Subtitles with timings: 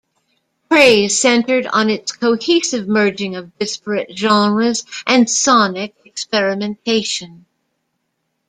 [0.67, 7.45] Praise centred on its cohesive merging of disparate genres and sonic experimentation.